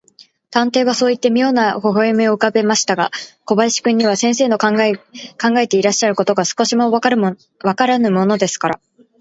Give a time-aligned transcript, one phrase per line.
[0.49, 3.11] 探偵はそういって、みょうな微笑をうかべましたが、
[3.45, 7.11] 小林君には、先生の考えていらっしゃることが、少しもわか
[7.85, 8.79] らぬものですから、